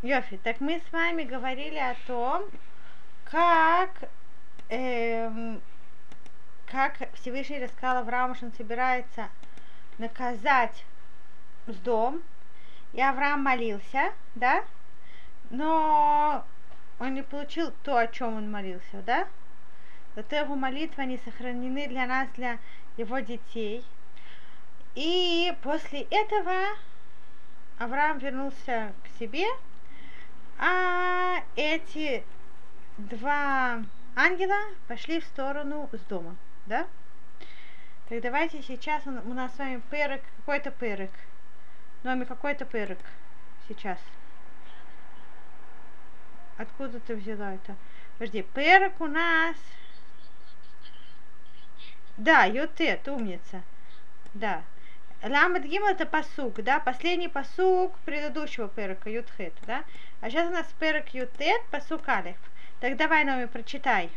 Йофи, 0.00 0.36
так 0.44 0.60
мы 0.60 0.78
с 0.78 0.92
вами 0.92 1.24
говорили 1.24 1.76
о 1.76 1.96
том, 2.06 2.44
как, 3.24 3.90
эм, 4.68 5.60
как 6.66 7.12
Всевышний 7.14 7.58
рассказал 7.58 8.02
Аврааму, 8.02 8.36
что 8.36 8.46
он 8.46 8.52
собирается 8.52 9.28
наказать 9.98 10.84
с 11.66 11.74
дом, 11.78 12.22
и 12.92 13.02
Авраам 13.02 13.42
молился, 13.42 14.12
да, 14.36 14.64
но 15.50 16.44
он 17.00 17.14
не 17.14 17.22
получил 17.24 17.72
то, 17.82 17.98
о 17.98 18.06
чем 18.06 18.36
он 18.36 18.48
молился, 18.48 19.02
да, 19.04 19.26
зато 20.14 20.36
его 20.36 20.54
молитвы, 20.54 21.02
они 21.02 21.18
сохранены 21.24 21.88
для 21.88 22.06
нас, 22.06 22.28
для 22.36 22.58
его 22.96 23.18
детей. 23.18 23.84
И 24.94 25.52
после 25.60 26.02
этого 26.02 26.54
Авраам 27.78 28.18
вернулся 28.18 28.92
к 29.02 29.18
себе, 29.18 29.44
а 30.58 31.42
эти 31.56 32.24
два 32.98 33.82
ангела 34.16 34.58
пошли 34.88 35.20
в 35.20 35.24
сторону 35.24 35.88
с 35.92 36.00
дома, 36.08 36.36
да? 36.66 36.86
Так 38.08 38.20
давайте 38.22 38.62
сейчас 38.62 39.06
у 39.06 39.10
нас 39.10 39.54
с 39.54 39.58
вами 39.58 39.80
перек, 39.90 40.22
какой-то 40.38 40.70
перек. 40.70 41.10
Номер 42.02 42.26
какой-то 42.26 42.64
перек 42.64 42.98
сейчас. 43.68 43.98
Откуда 46.56 46.98
ты 47.00 47.14
взяла 47.14 47.54
это? 47.54 47.76
Подожди, 48.18 48.42
перек 48.42 49.00
у 49.00 49.06
нас... 49.06 49.56
Да, 52.16 52.44
Ютет, 52.44 53.06
умница. 53.06 53.62
Да. 54.34 54.62
Ламет 55.22 55.64
Гимл 55.64 55.88
это 55.88 56.06
посук, 56.06 56.62
да, 56.62 56.78
последний 56.78 57.28
посук 57.28 57.98
предыдущего 58.04 58.68
перека 58.68 59.10
Ютхет, 59.10 59.52
да. 59.66 59.82
А 60.20 60.30
сейчас 60.30 60.48
у 60.48 60.52
нас 60.52 60.66
перек 60.78 61.08
Ютет, 61.08 61.60
посук 61.72 62.08
Алиф. 62.08 62.36
Так 62.80 62.96
давай, 62.96 63.24
Номи, 63.24 63.46
прочитай. 63.46 64.10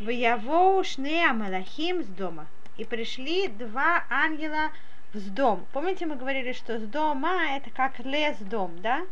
Ваявоу 0.00 0.82
шне 0.82 1.28
амалахим 1.28 2.02
с 2.02 2.06
дома. 2.06 2.46
И 2.76 2.84
пришли 2.84 3.46
два 3.46 4.04
ангела 4.10 4.70
с 5.12 5.22
дом. 5.22 5.64
Помните, 5.72 6.06
мы 6.06 6.16
говорили, 6.16 6.52
что 6.52 6.78
с 6.78 6.82
дома 6.82 7.56
это 7.56 7.70
как 7.70 8.00
лес 8.00 8.36
дом, 8.38 8.80
да? 8.80 9.06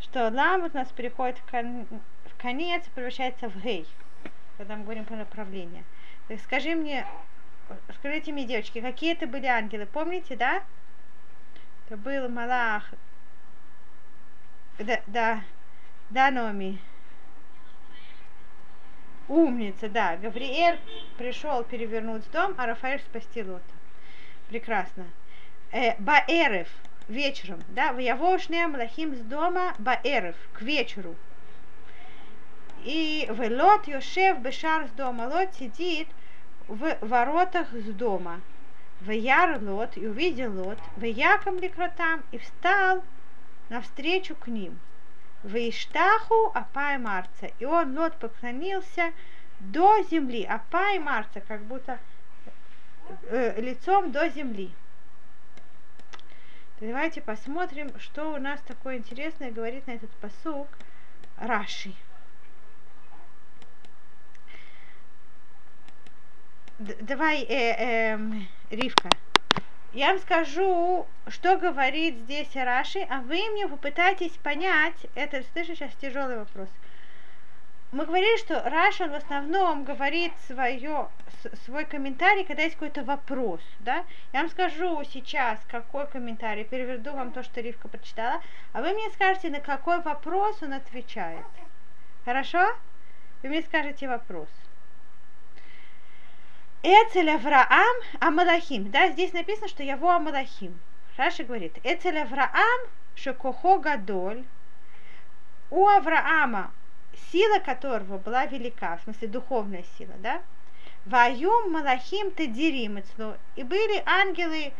Что 0.00 0.30
лам 0.30 0.64
у 0.64 0.74
нас 0.74 0.88
переходит 0.92 1.36
в, 1.38 1.50
кон... 1.50 1.84
в 1.84 2.40
конец 2.40 2.84
превращается 2.94 3.50
в 3.50 3.60
гей, 3.62 3.86
когда 4.56 4.76
мы 4.76 4.84
говорим 4.84 5.04
про 5.04 5.16
направление. 5.16 5.84
Так 6.28 6.40
скажи 6.40 6.74
мне, 6.74 7.06
скажите 7.98 8.32
мне, 8.32 8.44
девочки, 8.44 8.80
какие 8.80 9.12
это 9.12 9.26
были 9.26 9.46
ангелы? 9.46 9.86
Помните, 9.86 10.36
да? 10.36 10.62
Это 11.86 11.96
был 11.96 12.28
Малах. 12.28 12.90
Да, 14.78 15.00
да, 15.06 15.40
да, 16.10 16.30
Номи. 16.30 16.78
Умница, 19.28 19.88
да. 19.88 20.16
Гавриэль 20.16 20.78
пришел 21.16 21.64
перевернуть 21.64 22.30
дом, 22.30 22.54
а 22.58 22.66
Рафаэль 22.66 23.00
спасти 23.00 23.42
Лота. 23.42 23.62
Прекрасно. 24.48 25.06
Э, 25.72 25.96
Баэрев, 25.98 26.68
вечером, 27.08 27.62
да, 27.68 27.92
в 27.92 27.98
Явошне 27.98 28.66
Млахим 28.68 29.16
с 29.16 29.20
дома 29.20 29.74
Баэрев, 29.78 30.36
к 30.52 30.62
вечеру. 30.62 31.16
И 32.84 33.26
в 33.30 33.40
Лот 33.50 33.88
Йошев 33.88 34.38
Бешар 34.38 34.86
с 34.86 34.90
дома. 34.90 35.22
Лот 35.22 35.54
сидит 35.54 36.08
в 36.68 36.96
воротах 37.00 37.72
с 37.72 37.92
дома. 37.92 38.40
В 39.00 39.10
Яр 39.10 39.60
Лот, 39.60 39.96
и 39.96 40.06
увидел 40.06 40.52
Лот, 40.52 40.78
в 40.96 41.04
Яком 41.04 41.58
Ликротам, 41.58 42.22
и 42.32 42.38
встал 42.38 43.04
навстречу 43.68 44.34
к 44.34 44.46
ним. 44.46 44.78
В 45.42 45.54
Иштаху 45.54 46.50
Апай 46.54 46.98
Марца. 46.98 47.50
И 47.58 47.64
он, 47.64 47.96
Лот, 47.96 48.16
поклонился 48.16 49.12
до 49.60 50.02
земли. 50.10 50.44
Апай 50.44 50.98
Марца, 50.98 51.40
как 51.40 51.62
будто 51.62 51.98
э, 53.28 53.60
лицом 53.60 54.12
до 54.12 54.28
земли. 54.28 54.72
Давайте 56.80 57.20
посмотрим, 57.20 57.98
что 57.98 58.34
у 58.34 58.38
нас 58.38 58.60
такое 58.62 58.98
интересное 58.98 59.50
говорит 59.50 59.86
на 59.86 59.92
этот 59.92 60.10
посук 60.12 60.68
Раши. 61.38 61.94
Давай, 66.78 67.42
э, 67.42 68.14
э, 68.14 68.18
Ривка, 68.70 69.08
я 69.92 70.08
вам 70.08 70.18
скажу, 70.18 71.06
что 71.28 71.56
говорит 71.56 72.16
здесь 72.18 72.54
Раши, 72.54 73.00
а 73.08 73.20
вы 73.20 73.48
мне 73.50 73.66
попытайтесь 73.66 74.32
понять, 74.42 75.06
это, 75.14 75.42
слышу, 75.52 75.74
сейчас 75.74 75.94
тяжелый 75.94 76.38
вопрос. 76.38 76.68
Мы 77.92 78.04
говорили, 78.04 78.36
что 78.38 78.62
Раши, 78.68 79.04
он 79.04 79.12
в 79.12 79.14
основном 79.14 79.84
говорит 79.84 80.32
свое, 80.46 81.08
свой 81.64 81.84
комментарий, 81.86 82.44
когда 82.44 82.64
есть 82.64 82.74
какой-то 82.74 83.04
вопрос, 83.04 83.60
да? 83.80 84.04
Я 84.32 84.40
вам 84.40 84.50
скажу 84.50 85.02
сейчас, 85.04 85.58
какой 85.68 86.06
комментарий, 86.08 86.64
переведу 86.64 87.12
вам 87.12 87.32
то, 87.32 87.42
что 87.42 87.60
Ривка 87.60 87.88
прочитала, 87.88 88.42
а 88.72 88.82
вы 88.82 88.92
мне 88.92 89.08
скажете, 89.10 89.48
на 89.48 89.60
какой 89.60 90.02
вопрос 90.02 90.62
он 90.62 90.74
отвечает. 90.74 91.46
Хорошо? 92.24 92.76
Вы 93.42 93.48
мне 93.50 93.62
скажете 93.62 94.08
вопрос. 94.08 94.48
Эцель 96.88 97.28
Авраам 97.30 97.96
Амалахим. 98.20 98.92
Да, 98.92 99.08
здесь 99.08 99.32
написано, 99.32 99.66
что 99.66 99.82
его 99.82 100.08
Амалахим. 100.08 100.78
Раши 101.16 101.42
говорит, 101.42 101.76
Эцель 101.82 102.16
Авраам 102.16 102.80
Шекохо 103.16 103.78
Гадоль. 103.78 104.44
У 105.70 105.84
Авраама 105.84 106.70
сила 107.32 107.58
которого 107.58 108.18
была 108.18 108.46
велика, 108.46 108.98
в 108.98 109.02
смысле 109.02 109.26
духовная 109.26 109.84
сила, 109.98 110.14
да? 110.20 110.42
Ваюм 111.06 111.72
Малахим 111.72 112.30
Тадирим 112.30 113.02
И 113.56 113.64
были 113.64 114.02
ангелы 114.06 114.72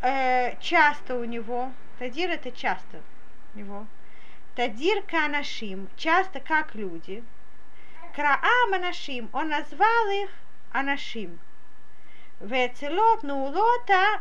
э, 0.00 0.56
часто 0.60 1.18
у 1.18 1.24
него. 1.24 1.72
Тадир 1.98 2.30
это 2.30 2.52
часто 2.52 3.00
у 3.52 3.58
него. 3.58 3.86
Тадир 4.54 5.02
Канашим, 5.02 5.88
часто 5.96 6.38
как 6.38 6.76
люди. 6.76 7.24
Краам 8.14 8.74
Анашим, 8.74 9.28
он 9.32 9.48
назвал 9.48 10.06
их 10.10 10.30
Анашим. 10.72 11.38
Вецелот 12.40 13.22
Нулота 13.22 14.20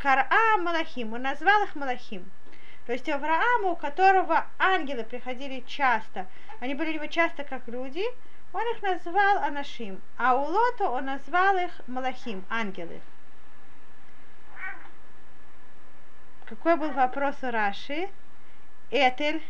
Кара 0.00 0.26
Малахим. 0.58 1.12
Он 1.12 1.22
назвал 1.22 1.64
их 1.64 1.74
Малахим. 1.74 2.30
То 2.86 2.92
есть 2.92 3.08
Аврааму, 3.08 3.72
у 3.72 3.76
которого 3.76 4.46
ангелы 4.58 5.04
приходили 5.04 5.60
часто, 5.66 6.26
они 6.60 6.74
были 6.74 6.94
его 6.94 7.06
часто 7.06 7.44
как 7.44 7.68
люди, 7.68 8.04
он 8.52 8.62
их 8.74 8.82
назвал 8.82 9.38
Анашим, 9.38 10.02
а 10.18 10.34
у 10.34 10.44
Лота 10.44 10.90
он 10.90 11.06
назвал 11.06 11.56
их 11.56 11.70
Малахим, 11.86 12.44
ангелы. 12.50 13.00
Какой 16.44 16.76
был 16.76 16.90
вопрос 16.90 17.36
у 17.42 17.50
Раши? 17.50 18.10
Этель. 18.90 19.42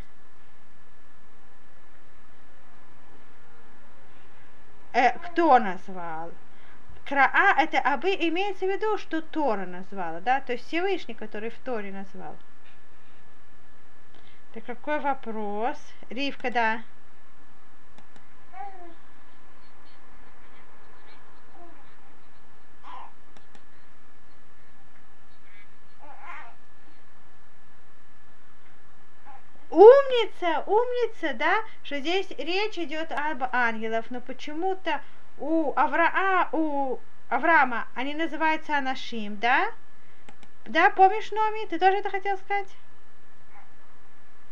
Э, 4.92 5.19
кто 5.19 5.58
назвал? 5.58 6.30
Краа 7.04 7.54
это 7.58 7.78
абы 7.78 8.10
имеется 8.10 8.66
в 8.66 8.69
виду, 8.69 8.98
что 8.98 9.22
Тора 9.22 9.66
назвала, 9.66 10.20
да, 10.20 10.41
то 10.41 10.53
есть 10.53 10.66
Всевышний, 10.66 11.14
который 11.14 11.50
в 11.50 11.58
Торе 11.58 11.92
назвал. 11.92 12.36
Так 14.54 14.64
какой 14.64 15.00
вопрос? 15.00 15.78
Ривка, 16.10 16.50
да. 16.50 16.82
Умница, 30.12 30.62
умница, 30.67 31.35
да, 31.35 31.62
что 31.85 31.99
здесь 31.99 32.29
речь 32.37 32.76
идет 32.76 33.11
об 33.12 33.44
ангелах, 33.53 34.05
но 34.11 34.20
почему-то 34.20 35.00
у, 35.38 35.73
Авраа, 35.75 36.49
у 36.53 36.99
Авраама 37.31 37.87
они 37.94 38.14
называются 38.14 38.76
Анашим, 38.76 39.38
да? 39.38 39.70
Да, 40.67 40.91
помнишь, 40.91 41.31
Номи, 41.31 41.67
ты 41.67 41.79
тоже 41.79 41.99
это 41.99 42.11
хотел 42.11 42.37
сказать? 42.37 42.69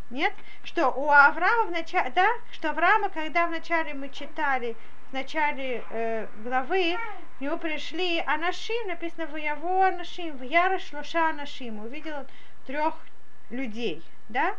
Нет? 0.09 0.33
Что 0.65 0.89
у 0.89 1.11
Авраама 1.11 1.67
в 1.67 1.71
начале, 1.73 2.11
да, 2.15 2.29
что 2.53 2.71
Авраама, 2.71 3.11
когда 3.11 3.47
вначале 3.47 3.93
мы 3.93 4.09
читали, 4.09 4.77
в 5.11 5.13
начале 5.13 5.85
э, 5.91 6.27
главы, 6.43 6.97
к 7.37 7.41
нему 7.43 7.59
пришли 7.59 8.21
Анашим, 8.27 8.89
написано 8.89 9.27
в 9.27 9.37
Яво 9.37 9.89
Анашим, 9.89 10.39
в 10.39 10.43
Яра 10.43 10.79
Шлуша 10.79 11.29
Анашим, 11.29 11.85
увидел 11.85 12.27
трех 12.67 12.95
людей, 13.51 14.03
да? 14.31 14.55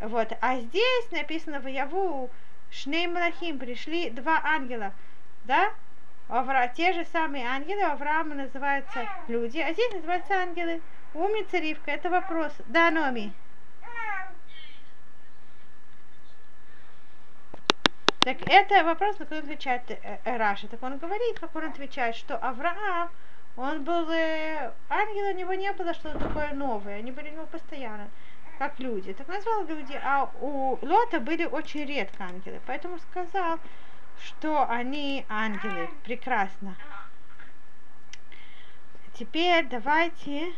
Вот. 0.00 0.32
А 0.40 0.60
здесь 0.60 1.10
написано 1.10 1.60
в 1.60 1.66
Яву 1.66 2.30
Шней 2.70 3.06
Малахим, 3.06 3.58
пришли 3.58 4.10
два 4.10 4.40
ангела, 4.44 4.92
да? 5.44 5.72
Авра, 6.28 6.70
те 6.74 6.92
же 6.92 7.04
самые 7.12 7.46
ангелы, 7.46 7.82
Авраама 7.82 8.34
называются 8.34 9.08
люди, 9.28 9.58
а 9.58 9.72
здесь 9.72 9.92
называются 9.92 10.34
ангелы. 10.34 10.82
Умница, 11.14 11.58
Ривка, 11.58 11.92
это 11.92 12.10
вопрос. 12.10 12.52
Да, 12.66 12.90
Номи? 12.90 13.32
Так 18.26 18.38
это 18.48 18.82
вопрос, 18.82 19.20
на 19.20 19.24
который 19.24 19.44
отвечает 19.44 19.88
э, 19.88 20.18
э, 20.24 20.36
Раша. 20.36 20.66
Так 20.66 20.82
он 20.82 20.98
говорит, 20.98 21.38
как 21.38 21.54
он 21.54 21.66
отвечает, 21.66 22.16
что 22.16 22.36
Авраам, 22.36 23.08
он 23.56 23.84
был, 23.84 24.10
э, 24.10 24.72
ангел, 24.88 25.28
у 25.28 25.38
него 25.38 25.54
не 25.54 25.72
было 25.72 25.94
что-то 25.94 26.18
такое 26.18 26.52
новое, 26.52 26.98
они 26.98 27.12
были 27.12 27.30
у 27.30 27.34
него 27.34 27.46
постоянно 27.46 28.08
как 28.58 28.78
люди. 28.78 29.12
Так 29.12 29.28
назвал 29.28 29.64
люди, 29.66 29.98
а 30.02 30.30
у 30.40 30.78
Лота 30.82 31.20
были 31.20 31.44
очень 31.44 31.84
редко 31.84 32.24
ангелы, 32.24 32.60
поэтому 32.66 32.98
сказал, 32.98 33.58
что 34.24 34.68
они 34.68 35.24
ангелы. 35.28 35.88
Прекрасно. 36.04 36.76
Теперь 39.14 39.66
давайте... 39.66 40.52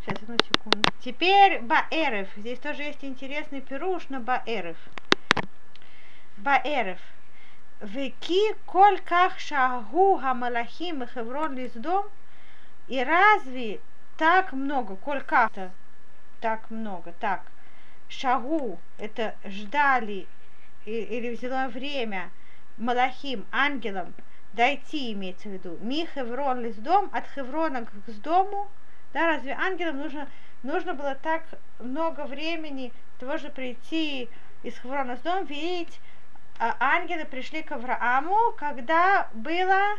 Сейчас, 0.00 0.22
одну 0.22 0.36
секунду. 0.38 0.90
Теперь 1.00 1.60
Баэрев. 1.60 2.28
Здесь 2.36 2.58
тоже 2.58 2.82
есть 2.84 3.04
интересный 3.04 3.60
пируш 3.60 4.08
на 4.08 4.20
Баэрев. 4.20 4.78
Баэрев. 6.38 7.00
Веки 7.80 8.54
коль 8.66 9.00
как 9.00 9.38
шагу 9.38 10.16
гамалахим 10.16 11.02
и 11.02 11.06
хеврон 11.06 11.54
лиздом. 11.54 12.06
И 12.88 13.02
разве 13.02 13.80
так 14.16 14.52
много, 14.52 14.96
коль 14.96 15.22
как-то, 15.22 15.70
так 16.40 16.70
много, 16.70 17.12
так, 17.20 17.42
шагу, 18.08 18.78
это 18.98 19.34
ждали 19.44 20.26
или 20.84 21.34
взяло 21.34 21.68
время 21.68 22.30
Малахим, 22.76 23.44
ангелам, 23.52 24.14
дойти, 24.54 25.12
имеется 25.12 25.48
в 25.48 25.52
виду, 25.52 25.78
ми 25.80 26.06
Хеврон 26.06 26.60
ли 26.60 26.72
с 26.72 26.76
дом, 26.76 27.10
от 27.12 27.26
Хеврона 27.28 27.84
к 27.84 27.92
с 28.06 28.14
дому, 28.14 28.68
да, 29.12 29.26
разве 29.28 29.52
ангелам 29.52 29.98
нужно, 29.98 30.28
нужно 30.62 30.94
было 30.94 31.14
так 31.14 31.42
много 31.78 32.24
времени 32.24 32.92
того 33.18 33.36
же 33.36 33.50
прийти 33.50 34.28
из 34.62 34.78
Хеврона 34.78 35.16
с 35.16 35.20
дом, 35.20 35.44
видеть, 35.44 36.00
а 36.58 36.76
ангелы 36.80 37.24
пришли 37.24 37.62
к 37.62 37.72
Аврааму, 37.72 38.52
когда 38.56 39.28
было, 39.32 39.96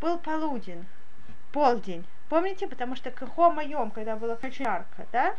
был 0.00 0.18
полудень, 0.18 0.86
полдень. 1.52 2.04
Помните, 2.28 2.68
потому 2.68 2.94
что 2.94 3.10
кахо 3.10 3.50
моем, 3.50 3.90
когда 3.90 4.14
было 4.16 4.38
очень 4.40 4.64
жарко, 4.64 5.06
да, 5.10 5.34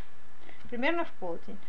примерно 0.72 1.04
в 1.04 1.12
полдень. 1.20 1.60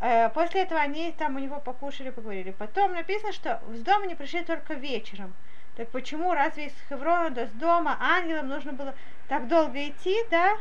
Э, 0.00 0.28
после 0.28 0.62
этого 0.62 0.80
они 0.80 1.12
там 1.12 1.36
у 1.36 1.38
него 1.38 1.58
покушали, 1.58 2.10
поговорили. 2.10 2.52
Потом 2.52 2.92
написано, 2.92 3.32
что 3.32 3.60
с 3.72 3.80
дома 3.80 4.06
не 4.06 4.14
пришли 4.14 4.44
только 4.44 4.74
вечером. 4.74 5.34
Так 5.76 5.88
почему, 5.88 6.34
разве 6.34 6.66
из 6.66 6.72
Хеврона 6.88 7.30
до 7.30 7.46
дома 7.46 7.96
ангелам 7.98 8.48
нужно 8.48 8.72
было 8.74 8.94
так 9.28 9.48
долго 9.48 9.88
идти, 9.88 10.16
да? 10.30 10.58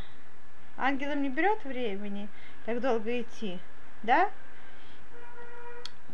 Ангелам 0.77 1.21
не 1.21 1.29
берет 1.29 1.63
времени 1.65 2.29
так 2.65 2.79
долго 2.79 3.21
идти, 3.21 3.59
да? 4.03 4.29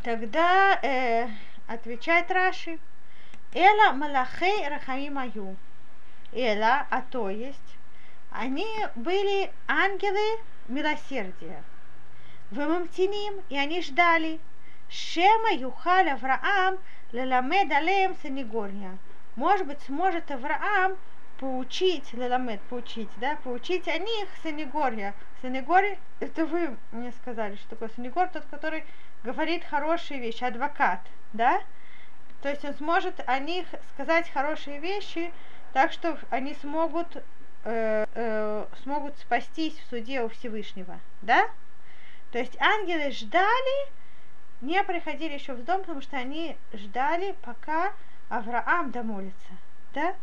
Тогда 0.04 0.80
э, 0.82 1.28
отвечает 1.68 2.32
Раши. 2.32 2.80
Эла 3.54 3.92
малахей 3.94 4.68
рахамимаю. 4.68 5.56
Эла, 6.32 6.88
а 6.90 7.02
то 7.02 7.30
есть, 7.30 7.78
они 8.32 8.68
были 8.96 9.52
ангелы 9.68 10.40
милосердия. 10.68 11.64
Вымамтиним, 12.52 13.42
и 13.50 13.58
они 13.58 13.82
ждали. 13.82 14.40
Шема 14.90 15.52
Юхаль 15.52 16.10
Авраам 16.10 16.78
леламед 17.12 17.72
алеем 17.72 18.16
санигория. 18.22 18.98
Может 19.36 19.68
быть, 19.68 19.82
сможет 19.82 20.32
Авраам 20.32 20.98
поучить, 21.40 22.14
леламед, 22.14 22.62
поучить, 22.62 23.10
да, 23.18 23.38
поучить 23.44 23.88
о 23.88 23.98
них 23.98 24.28
санигория. 24.42 25.14
Санигория, 25.42 26.00
это 26.20 26.46
вы 26.46 26.78
мне 26.92 27.12
сказали, 27.12 27.56
что 27.56 27.70
такое 27.70 27.90
санигор, 27.90 28.28
тот, 28.30 28.46
который 28.50 28.84
говорит 29.24 29.64
хорошие 29.64 30.20
вещи, 30.20 30.44
адвокат, 30.44 31.02
да? 31.34 31.62
То 32.42 32.50
есть 32.50 32.66
он 32.66 32.74
сможет 32.76 33.22
о 33.28 33.40
них 33.40 33.66
сказать 33.94 34.30
хорошие 34.32 34.80
вещи, 34.80 35.32
так 35.74 35.92
что 35.92 36.18
они 36.30 36.56
смогут, 36.56 37.24
э, 37.68 38.06
э, 38.14 38.66
смогут 38.82 39.18
спастись 39.20 39.78
в 39.78 39.90
суде 39.90 40.22
у 40.22 40.30
Всевышнего, 40.30 41.00
да? 41.22 41.50
То 42.32 42.40
есть 42.40 42.60
ангелы 42.62 43.12
ждали, 43.12 43.92
не 44.62 44.82
приходили 44.84 45.34
еще 45.34 45.54
в 45.54 45.64
дом, 45.66 45.82
потому 45.82 46.02
что 46.02 46.18
они 46.18 46.58
ждали, 46.74 47.36
пока 47.42 47.94
Авраам 48.30 48.92
домолится. 48.92 49.52
Да? 49.94 50.14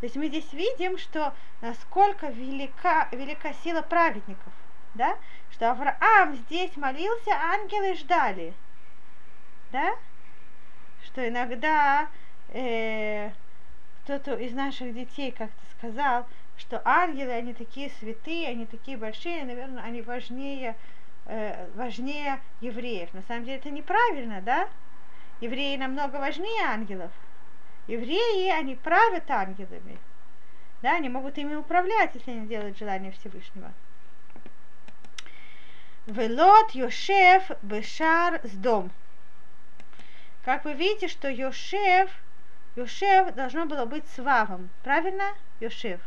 То 0.00 0.06
есть 0.06 0.16
мы 0.16 0.28
здесь 0.28 0.52
видим, 0.52 0.96
что 0.98 1.34
насколько 1.60 2.28
велика, 2.28 3.08
велика 3.12 3.52
сила 3.64 3.82
праведников. 3.82 4.52
Да? 4.94 5.16
Что 5.50 5.70
Авраам 5.70 6.36
здесь 6.36 6.76
молился, 6.76 7.30
ангелы 7.32 7.94
ждали. 7.94 8.54
Да? 9.72 9.94
Что 11.04 11.28
иногда 11.28 12.08
э, 12.48 13.30
кто-то 14.04 14.34
из 14.34 14.52
наших 14.52 14.94
детей 14.94 15.30
как-то 15.30 15.60
сказал, 15.78 16.26
что 16.60 16.80
ангелы, 16.84 17.32
они 17.32 17.54
такие 17.54 17.90
святые, 17.98 18.48
они 18.48 18.66
такие 18.66 18.96
большие, 18.96 19.44
наверное, 19.44 19.82
они 19.82 20.02
важнее 20.02 20.76
э, 21.26 21.68
важнее 21.74 22.40
евреев. 22.60 23.12
На 23.14 23.22
самом 23.22 23.44
деле 23.44 23.56
это 23.56 23.70
неправильно, 23.70 24.40
да? 24.42 24.68
Евреи 25.40 25.76
намного 25.76 26.16
важнее 26.16 26.64
ангелов. 26.64 27.10
Евреи, 27.86 28.50
они 28.50 28.76
правят 28.76 29.30
ангелами. 29.30 29.98
Да, 30.82 30.96
они 30.96 31.08
могут 31.08 31.38
ими 31.38 31.54
управлять, 31.54 32.14
если 32.14 32.30
они 32.30 32.46
делают 32.46 32.78
желание 32.78 33.12
Всевышнего. 33.12 33.72
Велот 36.06 36.70
Йошев 36.72 37.50
Бешар 37.62 38.40
с 38.44 38.52
дом. 38.52 38.90
Как 40.44 40.64
вы 40.64 40.74
видите, 40.74 41.08
что 41.08 41.28
Йошев, 41.28 42.10
Йошев 42.76 43.34
должно 43.34 43.66
было 43.66 43.86
быть 43.86 44.06
с 44.08 44.18
Вавом. 44.18 44.70
Правильно? 44.82 45.34
Йошев. 45.60 46.00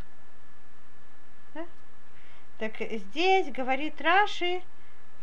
Так 2.64 2.80
здесь 2.90 3.52
говорит 3.52 4.00
Раши, 4.00 4.62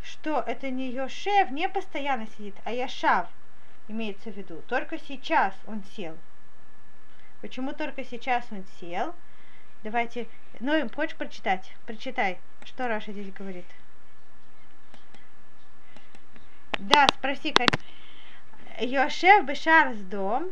что 0.04 0.44
это 0.46 0.70
не 0.70 0.92
Йошев, 0.92 1.50
не 1.50 1.68
постоянно 1.68 2.28
сидит, 2.28 2.54
а 2.66 2.72
Яшав 2.72 3.28
имеется 3.88 4.30
в 4.30 4.38
виду. 4.38 4.62
Только 4.68 5.00
сейчас 5.00 5.56
он 5.66 5.84
сел. 5.96 6.16
Почему 7.42 7.74
только 7.74 8.06
сейчас 8.06 8.46
он 8.52 8.64
сел? 8.80 9.16
Давайте, 9.82 10.28
ну, 10.60 10.88
хочешь 10.94 11.16
прочитать? 11.16 11.74
Прочитай, 11.88 12.38
что 12.64 12.88
Раша 12.88 13.12
здесь 13.12 13.34
говорит. 13.34 13.66
Да, 16.78 17.08
спроси, 17.08 17.56
Йошев 18.80 19.46
Бешар 19.48 19.96
с 19.96 20.02
дом, 20.02 20.52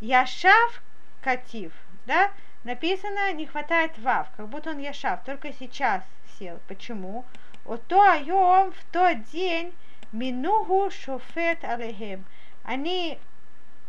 Яшав 0.00 0.82
Катив, 1.20 1.74
да? 2.06 2.32
Написано, 2.64 3.32
не 3.34 3.46
хватает 3.46 3.98
вав, 3.98 4.26
как 4.36 4.48
будто 4.48 4.70
он 4.70 4.78
Яшав, 4.78 5.22
только 5.24 5.52
сейчас 5.52 6.02
сел. 6.38 6.58
Почему? 6.66 7.26
Ото 7.66 8.00
айом 8.00 8.72
в 8.72 8.84
тот 8.90 9.22
день 9.24 9.74
минугу 10.12 10.90
шофет 10.90 11.62
алехем. 11.62 12.24
Они 12.62 13.18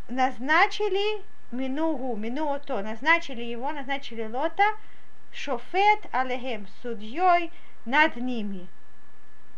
назначили 0.10 1.24
минугу, 1.52 2.18
минуото, 2.18 2.82
назначили 2.82 3.44
его, 3.44 3.72
назначили 3.72 4.28
Лота, 4.28 4.66
шофет 5.32 6.08
алехем, 6.12 6.68
судьей 6.82 7.52
над 7.86 8.18
ними. 8.18 8.68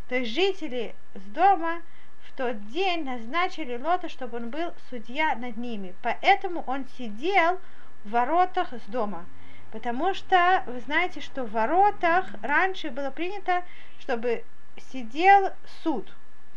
То 0.09 0.15
есть 0.15 0.31
жители 0.31 0.93
с 1.15 1.21
дома 1.31 1.81
в 2.27 2.38
тот 2.38 2.67
день 2.67 3.03
назначили 3.03 3.77
Лота, 3.77 4.09
чтобы 4.09 4.38
он 4.38 4.51
был 4.51 4.74
судья 4.91 5.36
над 5.36 5.57
ними. 5.57 5.95
Поэтому 6.03 6.63
он 6.67 6.86
сидел 6.97 7.59
в 8.04 8.12
воротах 8.12 8.74
с 8.74 8.89
дома. 8.89 9.25
Потому 9.72 10.13
что 10.13 10.63
вы 10.66 10.80
знаете, 10.82 11.22
что 11.22 11.44
в 11.44 11.51
воротах 11.51 12.25
раньше 12.42 12.89
было 12.89 13.12
принято, 13.12 13.63
чтобы 14.00 14.44
сидел 14.92 15.51
суд, 15.84 16.12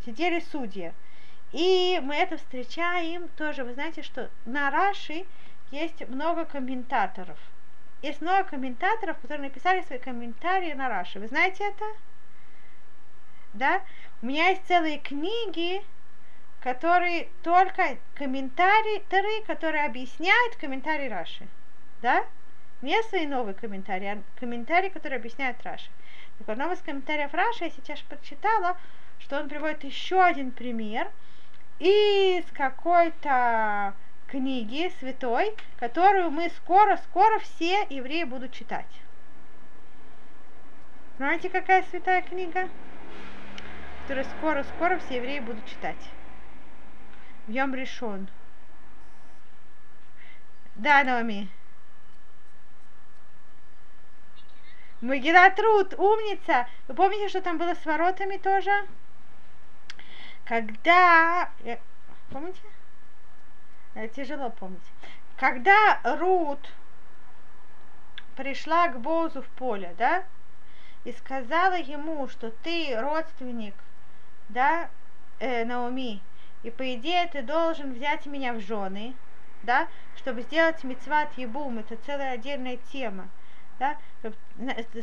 сидели 0.05 0.39
судьи. 0.39 0.93
И 1.51 1.99
мы 2.01 2.15
это 2.15 2.37
встречаем 2.37 3.27
тоже. 3.29 3.63
Вы 3.63 3.73
знаете, 3.73 4.03
что 4.03 4.29
на 4.45 4.71
Раши 4.71 5.25
есть 5.71 6.07
много 6.07 6.45
комментаторов. 6.45 7.37
Есть 8.01 8.21
много 8.21 8.45
комментаторов, 8.45 9.17
которые 9.19 9.49
написали 9.49 9.81
свои 9.81 9.99
комментарии 9.99 10.73
на 10.73 10.89
Раши. 10.89 11.19
Вы 11.19 11.27
знаете 11.27 11.65
это? 11.65 11.85
Да? 13.53 13.81
У 14.21 14.25
меня 14.27 14.49
есть 14.49 14.65
целые 14.65 14.97
книги, 14.97 15.83
которые 16.61 17.27
только 17.41 17.97
комментарии, 18.13 19.45
которые 19.45 19.85
объясняют 19.85 20.55
комментарии 20.57 21.09
Раши. 21.09 21.47
Да? 22.01 22.23
Не 22.81 23.01
свои 23.03 23.25
новые 23.25 23.55
комментарии, 23.55 24.07
а 24.07 24.39
комментарии, 24.39 24.89
которые 24.89 25.17
объясняют 25.17 25.61
Раши. 25.63 25.89
Так 26.37 26.47
в 26.47 26.51
одном 26.51 26.71
из 26.71 26.79
комментариев 26.81 27.33
Раши 27.33 27.65
я 27.65 27.69
сейчас 27.71 27.99
прочитала, 28.01 28.77
что 29.19 29.39
он 29.39 29.49
приводит 29.49 29.83
еще 29.83 30.23
один 30.23 30.51
пример 30.51 31.09
из 31.79 32.45
какой-то 32.53 33.95
книги 34.27 34.91
святой, 34.99 35.55
которую 35.79 36.29
мы 36.29 36.49
скоро-скоро 36.49 37.39
все 37.39 37.85
евреи 37.89 38.23
будут 38.23 38.53
читать. 38.53 38.85
Знаете, 41.17 41.49
какая 41.49 41.83
святая 41.83 42.21
книга? 42.21 42.69
Которую 44.03 44.25
скоро-скоро 44.25 44.97
все 44.99 45.17
евреи 45.17 45.39
будут 45.39 45.65
читать. 45.65 45.97
Йом 47.47 47.75
решен. 47.75 48.27
Да, 50.75 51.03
Номи. 51.03 51.49
Магилат 55.01 55.59
Рут, 55.59 55.93
умница. 55.97 56.67
Вы 56.87 56.93
помните, 56.93 57.29
что 57.29 57.41
там 57.41 57.57
было 57.57 57.73
с 57.73 57.85
воротами 57.85 58.37
тоже? 58.37 58.71
Когда... 60.45 61.49
э, 61.63 61.77
Помните? 62.29 62.61
Это 63.93 64.13
тяжело 64.13 64.49
помнить. 64.49 64.79
Когда 65.37 65.99
Рут 66.03 66.59
пришла 68.35 68.87
к 68.87 68.99
Бозу 68.99 69.41
в 69.41 69.47
поле, 69.49 69.93
да, 69.97 70.23
и 71.03 71.11
сказала 71.11 71.77
ему, 71.77 72.27
что 72.29 72.51
ты 72.51 72.95
родственник, 72.99 73.73
да, 74.49 74.89
э, 75.39 75.65
Наоми, 75.65 76.21
и 76.63 76.69
по 76.69 76.93
идее 76.95 77.27
ты 77.27 77.41
должен 77.41 77.93
взять 77.93 78.25
меня 78.25 78.53
в 78.53 78.59
жены, 78.61 79.13
да, 79.63 79.87
чтобы 80.17 80.41
сделать 80.41 80.83
мецват 80.83 81.37
ебум, 81.37 81.79
это 81.79 81.97
целая 82.05 82.33
отдельная 82.33 82.77
тема, 82.91 83.29
да, 83.79 83.97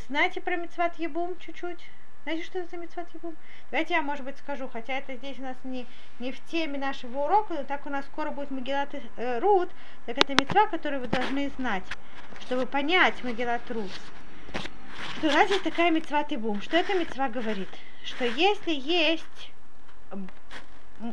знаете 0.06 0.40
про 0.40 0.56
мецват 0.56 0.98
ебум 0.98 1.36
чуть-чуть? 1.38 1.84
Знаете, 2.24 2.44
что 2.44 2.58
это 2.58 2.70
за 2.70 2.76
мецват 2.76 3.08
ебум? 3.14 3.36
Давайте 3.70 3.94
я, 3.94 4.02
может 4.02 4.24
быть, 4.24 4.36
скажу, 4.38 4.68
хотя 4.68 4.94
это 4.94 5.16
здесь 5.16 5.38
у 5.38 5.42
нас 5.42 5.56
не, 5.64 5.86
не 6.18 6.30
в 6.30 6.44
теме 6.46 6.78
нашего 6.78 7.20
урока, 7.20 7.54
но 7.54 7.64
так 7.64 7.86
у 7.86 7.90
нас 7.90 8.04
скоро 8.04 8.30
будет 8.30 8.50
Магилат 8.50 8.90
э, 9.16 9.38
Рут, 9.38 9.70
так 10.04 10.18
это 10.18 10.34
мецва, 10.34 10.66
которую 10.66 11.00
вы 11.00 11.06
должны 11.06 11.48
знать, 11.56 11.84
чтобы 12.40 12.66
понять 12.66 13.24
Магилат 13.24 13.62
Рут. 13.70 13.90
Что 15.16 15.28
у 15.28 15.32
нас 15.32 15.48
есть 15.48 15.62
такая 15.64 15.90
мецва 15.90 16.22
Тибум. 16.22 16.60
Что 16.60 16.76
эта 16.76 16.94
мецва 16.94 17.28
говорит? 17.28 17.68
Что 18.04 18.24
если 18.24 18.72
есть 18.72 19.50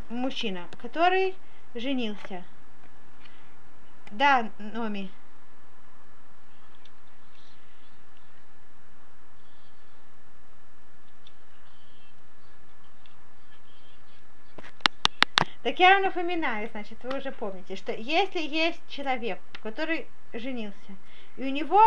мужчина, 0.09 0.67
который 0.81 1.35
женился, 1.73 2.43
да, 4.11 4.49
Номи, 4.57 5.09
Так 15.65 15.79
я 15.79 15.95
вам 15.95 16.03
напоминаю, 16.03 16.69
значит, 16.69 16.99
вы 17.01 17.17
уже 17.17 17.31
помните, 17.31 17.75
что 17.75 17.91
если 17.91 18.39
есть 18.39 18.79
человек, 18.87 19.39
который 19.63 20.05
женился, 20.31 20.95
и 21.37 21.43
у 21.43 21.49
него 21.49 21.81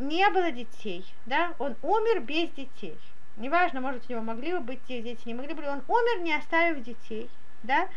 не 0.00 0.28
было 0.30 0.50
детей, 0.50 1.06
да, 1.24 1.54
он 1.60 1.76
умер 1.82 2.22
без 2.22 2.50
детей, 2.50 2.98
неважно, 3.38 3.80
может, 3.80 4.04
у 4.08 4.12
него 4.12 4.22
могли 4.22 4.52
бы 4.52 4.60
быть 4.60 4.80
дети, 4.86 5.20
не 5.24 5.34
могли 5.34 5.54
бы, 5.54 5.66
он 5.66 5.82
умер, 5.88 6.22
не 6.22 6.34
оставив 6.34 6.82
детей, 6.82 7.30
да, 7.62 7.88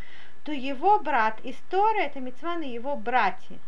то 0.44 0.52
его 0.52 1.00
брат, 1.00 1.40
история, 1.44 2.06
это 2.06 2.20
мецва 2.20 2.56
на 2.56 2.64
его 2.64 2.96
брате, 2.96 3.60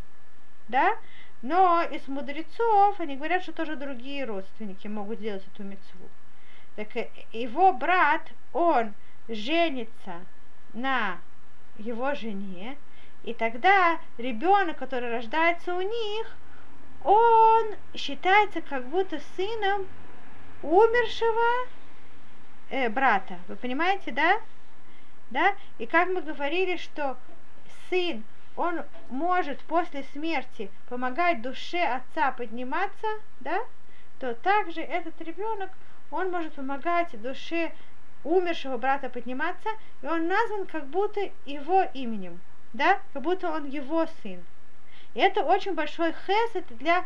да, 0.68 0.98
но 1.42 1.84
из 1.84 2.08
мудрецов 2.08 3.00
они 3.00 3.18
говорят, 3.18 3.44
что 3.44 3.52
тоже 3.52 3.76
другие 3.76 4.26
родственники 4.26 4.88
могут 4.88 5.20
сделать 5.20 5.46
эту 5.54 5.64
мецву. 5.64 6.10
Так 6.76 6.96
э, 6.96 7.10
его 7.32 7.74
брат, 7.74 8.22
он 8.54 8.94
женится 9.28 10.22
на 10.74 11.20
его 11.78 12.16
жене, 12.16 12.78
и 13.24 13.34
тогда 13.34 14.00
ребенок, 14.18 14.78
который 14.78 15.12
рождается 15.12 15.76
у 15.76 15.82
них, 15.82 16.36
он 17.04 17.76
считается 17.94 18.62
как 18.62 18.88
будто 18.88 19.20
сыном 19.36 19.86
умершего 20.64 21.68
э, 22.70 22.90
брата. 22.90 23.38
Вы 23.48 23.56
понимаете, 23.56 24.12
да? 24.12 24.40
Да? 25.30 25.54
И 25.78 25.86
как 25.86 26.10
мы 26.10 26.22
говорили, 26.22 26.78
что 26.78 27.18
сын, 27.90 28.24
он 28.56 28.82
может 29.10 29.60
после 29.62 30.04
смерти 30.14 30.72
помогать 30.90 31.42
душе 31.42 31.84
отца 31.84 32.32
подниматься, 32.32 33.08
да? 33.42 33.60
То 34.20 34.34
также 34.36 34.82
этот 34.82 35.20
ребенок, 35.22 35.70
он 36.12 36.32
может 36.32 36.54
помогать 36.54 37.22
душе 37.22 37.74
умершего 38.24 38.78
брата 38.78 39.10
подниматься, 39.10 39.70
и 40.02 40.08
он 40.08 40.28
назван 40.28 40.66
как 40.66 40.88
будто 40.88 41.20
его 41.46 41.84
именем, 41.94 42.40
да, 42.72 43.00
как 43.12 43.22
будто 43.22 43.52
он 43.52 43.66
его 43.66 44.08
сын. 44.22 44.44
И 45.14 45.20
это 45.20 45.44
очень 45.44 45.74
большой 45.74 46.14
хесед 46.26 46.66
для 46.78 47.06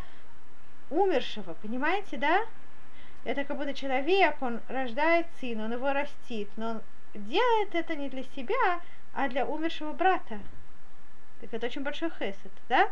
умершего, 0.90 1.54
понимаете, 1.56 2.18
да? 2.18 2.46
Это 3.24 3.44
как 3.44 3.58
будто 3.58 3.74
человек, 3.74 4.36
он 4.42 4.62
рождает 4.68 5.28
сына, 5.40 5.66
он 5.66 5.74
его 5.74 5.92
растит, 5.92 6.50
но 6.56 6.70
он 6.72 6.82
делает 7.14 7.76
это 7.76 7.96
не 7.96 8.10
для 8.10 8.24
себя, 8.24 8.82
а 9.14 9.28
для 9.28 9.46
умершего 9.46 9.94
брата. 9.94 10.40
Так 11.42 11.54
это 11.54 11.68
очень 11.68 11.84
большой 11.84 12.10
хесед, 12.12 12.52
да? 12.70 12.90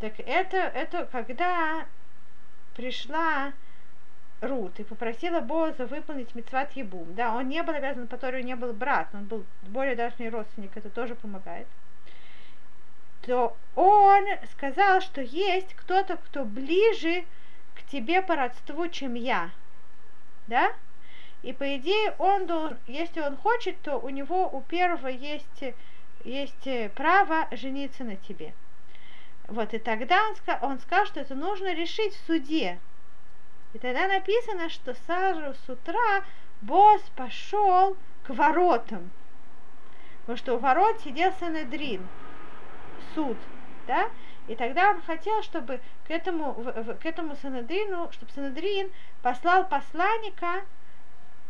Так 0.00 0.14
это, 0.18 0.56
это 0.56 1.06
когда 1.06 1.86
пришла 2.74 3.52
Рут 4.40 4.80
и 4.80 4.84
попросила 4.84 5.40
Боза 5.40 5.86
выполнить 5.86 6.34
мецват 6.34 6.72
Ебум. 6.72 7.14
Да, 7.14 7.34
он 7.34 7.48
не 7.48 7.62
был 7.62 7.74
обязан, 7.74 8.08
по 8.08 8.18
Торию 8.18 8.44
не 8.44 8.56
был 8.56 8.72
брат, 8.72 9.08
он 9.14 9.24
был 9.24 9.44
более 9.62 9.94
дальний 9.94 10.28
родственник, 10.28 10.76
это 10.76 10.90
тоже 10.90 11.14
помогает. 11.14 11.68
То 13.22 13.56
он 13.76 14.26
сказал, 14.50 15.00
что 15.00 15.20
есть 15.20 15.74
кто-то, 15.74 16.16
кто 16.16 16.44
ближе 16.44 17.24
тебе 17.92 18.22
по 18.22 18.34
родству, 18.34 18.88
чем 18.88 19.14
я. 19.14 19.50
Да? 20.46 20.72
И 21.42 21.52
по 21.52 21.76
идее 21.76 22.14
он 22.18 22.46
должен, 22.46 22.78
если 22.86 23.20
он 23.20 23.36
хочет, 23.36 23.80
то 23.82 23.98
у 23.98 24.08
него 24.08 24.48
у 24.48 24.62
первого 24.62 25.08
есть, 25.08 25.64
есть 26.24 26.94
право 26.94 27.48
жениться 27.52 28.04
на 28.04 28.16
тебе. 28.16 28.54
Вот, 29.48 29.74
и 29.74 29.78
тогда 29.78 30.20
он, 30.28 30.36
он 30.62 30.78
сказал, 30.78 31.06
что 31.06 31.20
это 31.20 31.34
нужно 31.34 31.74
решить 31.74 32.14
в 32.14 32.26
суде. 32.26 32.78
И 33.74 33.78
тогда 33.78 34.06
написано, 34.06 34.70
что 34.70 34.94
сразу 35.06 35.54
с 35.54 35.68
утра 35.68 36.24
босс 36.60 37.02
пошел 37.16 37.96
к 38.24 38.30
воротам. 38.30 39.10
Потому 40.20 40.38
что 40.38 40.54
у 40.54 40.58
ворот 40.58 41.00
сидел 41.00 41.32
Санедрин, 41.40 42.06
суд, 43.14 43.36
да? 43.86 44.08
И 44.48 44.56
тогда 44.56 44.90
он 44.90 45.02
хотел, 45.02 45.42
чтобы 45.42 45.80
к 46.06 46.10
этому, 46.10 46.54
к 47.00 47.06
этому 47.06 47.36
Санедрину, 47.36 48.10
чтобы 48.12 48.32
Санедрин 48.32 48.90
послал 49.22 49.68
посланника 49.68 50.62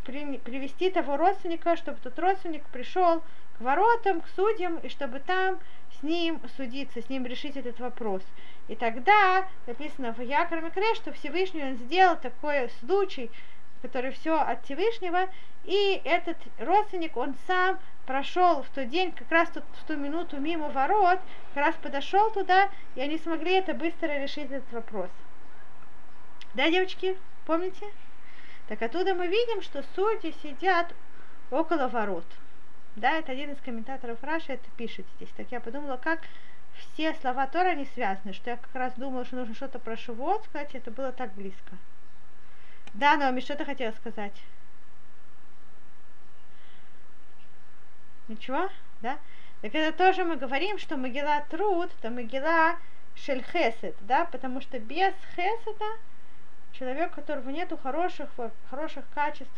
при, 0.05 0.39
привести 0.39 0.91
того 0.91 1.17
родственника, 1.17 1.77
чтобы 1.77 1.99
тот 2.03 2.19
родственник 2.19 2.65
пришел 2.67 3.23
к 3.57 3.61
воротам, 3.61 4.21
к 4.21 4.29
судьям, 4.29 4.79
и 4.79 4.89
чтобы 4.89 5.21
там 5.21 5.59
с 5.99 6.03
ним 6.03 6.41
судиться, 6.57 7.01
с 7.01 7.09
ним 7.09 7.25
решить 7.25 7.57
этот 7.57 7.81
вопрос. 7.81 8.23
И 8.69 8.75
тогда 8.75 9.49
написано 9.67 10.13
в 10.13 10.21
Якор 10.21 10.61
Микре, 10.61 10.95
что 10.95 11.13
Всевышний 11.13 11.65
он 11.65 11.77
сделал 11.77 12.17
такой 12.17 12.71
случай, 12.81 13.31
который 13.83 14.12
все 14.12 14.39
от 14.39 14.65
Всевышнего, 14.65 15.29
и 15.65 16.01
этот 16.05 16.39
родственник, 16.59 17.17
он 17.17 17.35
сам 17.47 17.79
прошел 18.07 18.62
в 18.62 18.69
тот 18.71 18.89
день, 18.89 19.12
как 19.12 19.31
раз 19.31 19.51
тут, 19.51 19.65
в 19.81 19.85
ту 19.85 19.97
минуту 19.97 20.39
мимо 20.41 20.71
ворот, 20.71 21.21
как 21.55 21.67
раз 21.67 21.75
подошел 21.77 22.31
туда, 22.31 22.69
и 22.95 23.01
они 23.01 23.19
смогли 23.19 23.53
это 23.53 23.75
быстро 23.75 24.19
решить 24.21 24.51
этот 24.51 24.73
вопрос. 24.73 25.11
Да, 26.55 26.71
девочки, 26.71 27.17
помните? 27.47 27.87
Так 28.69 28.83
оттуда 28.83 29.15
мы 29.15 29.27
видим, 29.27 29.62
что 29.62 29.85
судьи 29.95 30.35
сидят 30.43 30.95
около 31.51 31.89
ворот. 31.89 32.25
Да, 32.97 33.12
это 33.12 33.33
один 33.33 33.53
из 33.53 33.61
комментаторов 33.61 34.23
Раши 34.23 34.53
это 34.53 34.69
пишет 34.77 35.07
здесь. 35.17 35.31
Так 35.37 35.47
я 35.51 35.61
подумала, 35.61 35.97
как 35.97 36.21
все 36.77 37.15
слова 37.15 37.47
Тора 37.47 37.75
не 37.75 37.87
связаны, 37.87 38.33
что 38.33 38.51
я 38.51 38.57
как 38.57 38.75
раз 38.75 38.93
думала, 38.95 39.25
что 39.25 39.37
нужно 39.37 39.55
что-то 39.55 39.79
про 39.79 39.97
Шивот 39.97 40.45
сказать, 40.45 40.75
это 40.75 40.91
было 40.91 41.12
так 41.12 41.33
близко. 41.35 41.77
Да, 42.95 43.17
Наоми, 43.17 43.41
что 43.41 43.57
ты 43.57 43.65
хотела 43.65 43.93
сказать? 43.93 44.35
Ничего? 48.29 48.69
Да? 49.01 49.19
Так 49.63 49.75
это 49.75 49.97
тоже 49.97 50.25
мы 50.25 50.37
говорим, 50.37 50.79
что 50.79 50.97
Могила 50.97 51.45
труд, 51.49 51.91
это 51.99 52.11
Могила 52.11 52.77
шельхесет, 53.15 53.97
да, 54.01 54.25
потому 54.27 54.61
что 54.61 54.79
без 54.79 55.15
хесета 55.35 55.85
человек, 56.73 57.13
у 57.13 57.15
которого 57.15 57.51
нету 57.51 57.77
хороших, 57.77 58.31
хороших 58.69 59.05
качеств, 59.15 59.53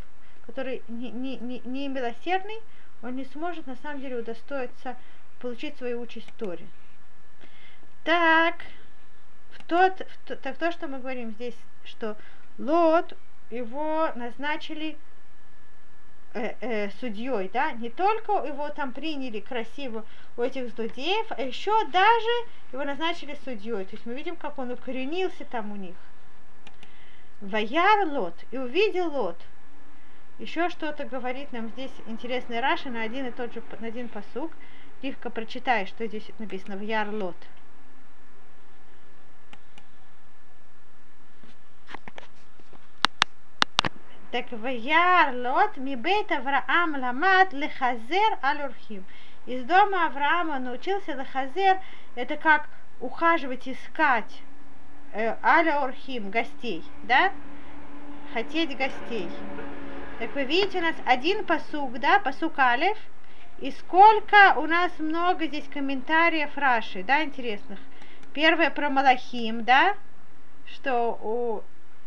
который 0.46 0.82
не, 0.88 1.10
не, 1.10 1.36
не, 1.36 1.60
не 1.60 1.88
милосердный, 1.88 2.60
он 3.02 3.16
не 3.16 3.24
сможет 3.24 3.66
на 3.66 3.76
самом 3.76 4.00
деле 4.00 4.16
удостоиться 4.16 4.96
получить 5.40 5.76
свою 5.76 6.00
участь 6.00 6.28
в 6.28 6.32
Торе. 6.34 6.66
Так, 8.04 8.56
в 9.52 9.64
тот, 9.64 10.00
в 10.00 10.26
то, 10.26 10.36
так 10.36 10.56
то, 10.56 10.70
что 10.72 10.88
мы 10.88 10.98
говорим 10.98 11.30
здесь, 11.32 11.56
что 11.84 12.16
Лот, 12.58 13.16
его 13.50 14.10
назначили 14.14 14.96
э, 16.34 16.54
э, 16.60 16.90
судьей, 17.00 17.50
да, 17.52 17.72
не 17.72 17.90
только 17.90 18.32
его 18.44 18.68
там 18.70 18.92
приняли 18.92 19.40
красиво 19.40 20.04
у 20.36 20.42
этих 20.42 20.74
злодеев, 20.74 21.26
а 21.30 21.40
еще 21.40 21.72
даже 21.86 22.30
его 22.72 22.84
назначили 22.84 23.38
судьей. 23.44 23.84
То 23.84 23.92
есть 23.92 24.06
мы 24.06 24.14
видим, 24.14 24.36
как 24.36 24.58
он 24.58 24.70
укоренился 24.70 25.44
там 25.44 25.72
у 25.72 25.76
них. 25.76 25.96
Ваяр 27.40 28.06
Лот, 28.06 28.34
и 28.52 28.58
увидел 28.58 29.10
Лот, 29.10 29.36
Еще 30.38 30.68
что-то 30.70 31.04
говорит 31.04 31.52
нам 31.52 31.68
здесь 31.70 31.92
интересный 32.06 32.60
Раши 32.60 32.88
на 32.88 33.02
один 33.02 33.26
и 33.26 33.30
тот 33.30 33.52
же, 33.52 33.62
на 33.80 33.88
один 33.88 34.08
посук. 34.08 34.50
Ривка, 35.02 35.28
прочитай, 35.28 35.84
что 35.84 36.06
здесь 36.06 36.30
написано 36.38 36.76
в 36.76 36.80
Ярлот. 36.80 37.36
Так 44.34 44.50
в 44.50 44.66
Ярлот 44.66 45.76
Мибейт 45.76 46.32
Авраам 46.32 46.96
Ламат 47.00 47.52
Лехазер 47.52 48.36
Алюрхим. 48.42 49.04
Из 49.46 49.62
дома 49.62 50.06
Авраама 50.06 50.58
научился 50.58 51.12
Лехазер, 51.12 51.78
это 52.16 52.36
как 52.36 52.68
ухаживать, 52.98 53.68
искать 53.68 54.42
э, 55.12 55.36
Аля 55.40 55.84
Орхим, 55.84 56.32
гостей, 56.32 56.82
да? 57.04 57.30
Хотеть 58.32 58.76
гостей. 58.76 59.30
Так 60.18 60.34
вы 60.34 60.42
видите, 60.42 60.80
у 60.80 60.82
нас 60.82 60.96
один 61.06 61.44
посук, 61.44 62.00
да, 62.00 62.18
посук 62.18 62.58
Алев, 62.58 62.98
и 63.60 63.70
сколько 63.70 64.54
у 64.56 64.66
нас 64.66 64.90
много 64.98 65.46
здесь 65.46 65.68
комментариев 65.72 66.58
Раши, 66.58 67.04
да, 67.04 67.22
интересных. 67.22 67.78
Первое 68.32 68.70
про 68.70 68.90
Малахим, 68.90 69.62
да, 69.62 69.94
что 70.66 71.20
у... 71.22 71.62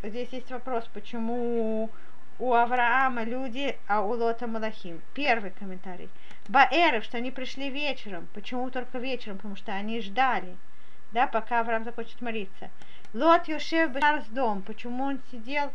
здесь 0.05 0.33
есть 0.33 0.51
вопрос, 0.51 0.89
почему 0.93 1.89
у 2.39 2.53
Авраама 2.53 3.23
люди, 3.23 3.77
а 3.87 4.01
у 4.01 4.11
Лота 4.11 4.47
Малахим. 4.47 5.01
Первый 5.13 5.51
комментарий. 5.51 6.09
Баэров, 6.47 7.03
что 7.03 7.17
они 7.17 7.31
пришли 7.31 7.69
вечером. 7.69 8.27
Почему 8.33 8.69
только 8.69 8.99
вечером? 8.99 9.37
Потому 9.37 9.55
что 9.55 9.73
они 9.73 10.01
ждали, 10.01 10.55
да, 11.11 11.27
пока 11.27 11.61
Авраам 11.61 11.83
закончит 11.83 12.21
молиться. 12.21 12.69
Лот 13.13 13.47
Йошев 13.47 13.91
Бешарс 13.91 14.25
дом. 14.27 14.61
Почему 14.61 15.05
он 15.05 15.19
сидел 15.31 15.71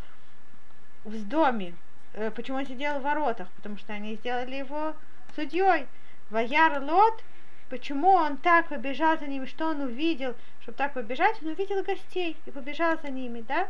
в 1.05 1.27
доме? 1.27 1.75
Э, 2.15 2.31
почему 2.31 2.59
он 2.59 2.67
сидел 2.67 3.01
в 3.01 3.03
воротах? 3.03 3.51
Потому 3.53 3.77
что 3.79 3.93
они 3.93 4.15
сделали 4.17 4.57
его 4.57 4.95
судьей. 5.35 5.87
Ваяр 6.31 6.83
Лот, 6.83 7.23
почему 7.71 8.11
он 8.11 8.37
так 8.37 8.69
побежал 8.69 9.19
за 9.19 9.27
ними, 9.27 9.47
что 9.47 9.69
он 9.69 9.81
увидел, 9.81 10.35
чтобы 10.61 10.79
так 10.79 10.95
побежать, 10.95 11.43
он 11.43 11.49
увидел 11.49 11.83
гостей 11.83 12.37
и 12.47 12.51
побежал 12.51 12.99
за 13.03 13.11
ними, 13.11 13.41
да? 13.43 13.69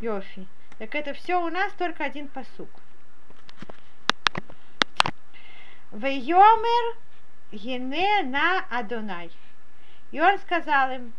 Йофи. 0.00 0.46
Так 0.78 0.94
это 0.94 1.14
все 1.14 1.40
у 1.40 1.48
нас 1.48 1.72
только 1.72 2.04
один 2.04 2.28
посук. 2.28 2.68
Вейомер 5.92 6.96
Ене 7.50 8.22
на 8.24 8.64
Адонай. 8.70 9.30
И 10.12 10.20
он 10.20 10.38
сказал 10.38 10.90
им, 10.90 11.12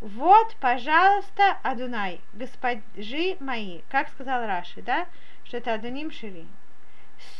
вот, 0.00 0.56
пожалуйста, 0.60 1.58
Адунай, 1.62 2.20
госпожи 2.32 3.36
мои, 3.40 3.80
как 3.90 4.08
сказал 4.10 4.46
Раши, 4.46 4.82
да, 4.82 5.06
что 5.44 5.58
это 5.58 5.74
Адуним 5.74 6.10
Шири. 6.10 6.46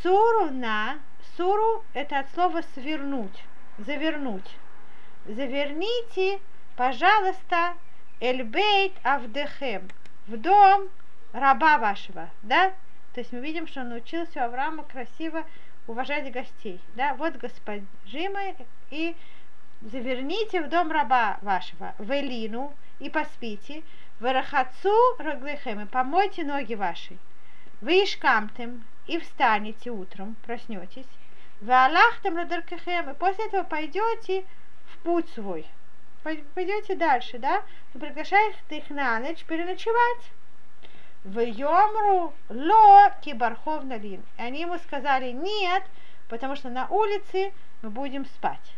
Суру 0.01 0.51
на, 0.51 0.99
суру 1.35 1.83
это 1.93 2.19
от 2.19 2.31
слова 2.31 2.61
свернуть, 2.73 3.43
завернуть. 3.77 4.57
Заверните, 5.25 6.39
пожалуйста, 6.75 7.75
Эльбейт 8.19 8.93
Авдехем, 9.03 9.87
в 10.27 10.37
дом 10.37 10.89
раба 11.33 11.77
вашего, 11.77 12.29
да? 12.41 12.73
То 13.13 13.21
есть 13.21 13.31
мы 13.31 13.39
видим, 13.39 13.67
что 13.67 13.81
он 13.81 13.89
научился 13.89 14.41
у 14.41 14.43
Авраама 14.43 14.83
красиво 14.83 15.43
уважать 15.87 16.31
гостей, 16.31 16.79
да? 16.95 17.15
Вот 17.15 17.35
госпожи 17.35 18.29
мои, 18.29 18.53
и 18.91 19.15
заверните 19.81 20.61
в 20.61 20.69
дом 20.69 20.91
раба 20.91 21.37
вашего, 21.41 21.93
в 21.97 22.11
Элину, 22.11 22.73
и 22.99 23.09
поспите, 23.09 23.83
в 24.19 24.31
Рахацу 24.31 24.95
Раглехем, 25.19 25.81
и 25.81 25.85
помойте 25.85 26.43
ноги 26.43 26.73
ваши. 26.73 27.17
Вы 27.81 28.03
ишкамтем, 28.03 28.83
и 29.05 29.19
встанете 29.19 29.91
утром, 29.91 30.35
проснетесь, 30.45 31.07
вы 31.61 31.73
Аллахтем 31.73 32.37
Радаркахем, 32.37 33.09
и 33.09 33.13
после 33.13 33.45
этого 33.45 33.63
пойдете 33.63 34.45
в 34.91 34.97
путь 34.99 35.29
свой. 35.29 35.65
Пойдете 36.23 36.95
дальше, 36.95 37.39
да? 37.39 37.63
Вы 37.93 38.01
приглашаете 38.01 38.57
их 38.69 38.89
на 38.89 39.19
ночь 39.19 39.43
переночевать. 39.45 40.31
В 41.27 41.41
Йомру 41.41 42.33
ло 42.47 43.11
кибархов 43.19 43.83
налин. 43.83 44.23
И 44.37 44.41
они 44.41 44.61
ему 44.61 44.77
сказали 44.77 45.31
нет, 45.31 45.83
потому 46.29 46.55
что 46.55 46.69
на 46.69 46.87
улице 46.87 47.51
мы 47.81 47.89
будем 47.89 48.25
спать. 48.25 48.73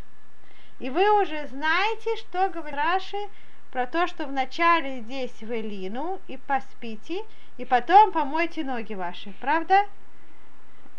И 0.80 0.90
вы 0.90 1.22
уже 1.22 1.46
знаете, 1.46 2.16
что 2.16 2.48
говорит 2.48 2.74
Раши 2.74 3.28
про 3.70 3.86
то, 3.86 4.08
что 4.08 4.26
вначале 4.26 5.02
здесь 5.02 5.40
в 5.40 5.52
Элину 5.52 6.18
и 6.26 6.38
поспите, 6.38 7.22
и 7.56 7.64
потом 7.64 8.10
помойте 8.10 8.64
ноги 8.64 8.94
ваши. 8.94 9.32
Правда? 9.40 9.86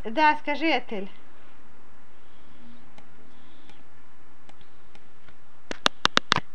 Да, 0.05 0.37
скажи, 0.37 0.67
Этель. 0.67 1.09